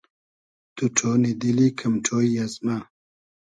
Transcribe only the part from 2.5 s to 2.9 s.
مۂ